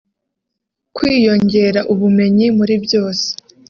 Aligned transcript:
kwiyongera 0.95 1.81
ubumenyi 1.93 2.45
muri 2.57 2.73
byose 2.85 3.27